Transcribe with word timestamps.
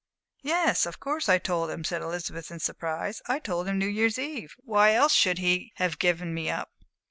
"Yes, 0.41 0.87
of 0.87 0.99
course 0.99 1.29
I 1.29 1.37
told 1.37 1.69
him," 1.69 1.83
said 1.83 2.01
Elizabeth, 2.01 2.49
in 2.49 2.57
surprise. 2.59 3.21
"I 3.27 3.37
told 3.37 3.67
him 3.67 3.77
New 3.77 3.85
Year's 3.85 4.17
Eve. 4.17 4.55
Why 4.57 4.95
else 4.95 5.13
should 5.13 5.37
he 5.37 5.73
have 5.75 5.99
given 5.99 6.33
me 6.33 6.49
up?" 6.49 6.71